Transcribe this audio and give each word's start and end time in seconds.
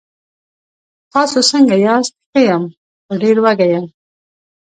تاسې 1.11 1.39
څنګه 1.49 1.75
یاست؟ 1.85 2.13
ښه 2.31 2.39
یم، 2.47 2.63
خو 3.05 3.13
ډېر 3.21 3.37
وږی 3.43 3.67
یم. 3.73 3.85